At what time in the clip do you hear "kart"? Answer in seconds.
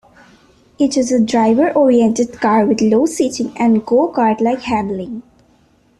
4.11-4.41